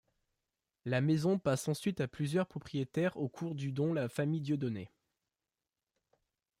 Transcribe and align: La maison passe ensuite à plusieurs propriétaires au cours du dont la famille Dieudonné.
La 0.83 0.99
maison 0.99 1.37
passe 1.37 1.67
ensuite 1.67 2.01
à 2.01 2.07
plusieurs 2.07 2.47
propriétaires 2.47 3.15
au 3.17 3.29
cours 3.29 3.53
du 3.53 3.71
dont 3.71 3.93
la 3.93 4.09
famille 4.09 4.41
Dieudonné. 4.41 4.89